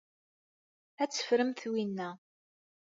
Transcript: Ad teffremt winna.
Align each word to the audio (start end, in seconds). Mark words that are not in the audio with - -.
Ad 1.01 1.09
teffremt 1.11 1.63
winna. 1.71 2.09